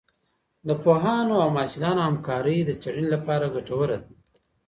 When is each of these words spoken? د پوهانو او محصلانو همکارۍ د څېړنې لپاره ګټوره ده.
د 0.67 0.69
پوهانو 0.83 1.35
او 1.43 1.49
محصلانو 1.57 2.01
همکارۍ 2.07 2.57
د 2.65 2.71
څېړنې 2.81 3.07
لپاره 3.15 3.51
ګټوره 3.55 3.97
ده. 4.01 4.07